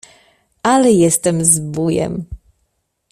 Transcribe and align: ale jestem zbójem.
ale 0.63 0.91
jestem 0.91 1.43
zbójem. 1.45 2.25